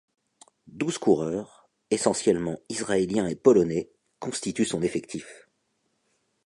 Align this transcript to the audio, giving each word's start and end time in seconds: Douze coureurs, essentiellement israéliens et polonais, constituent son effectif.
Douze 0.67 0.97
coureurs, 0.97 1.69
essentiellement 1.91 2.57
israéliens 2.69 3.27
et 3.27 3.35
polonais, 3.35 3.91
constituent 4.19 4.65
son 4.65 4.81
effectif. 4.81 5.47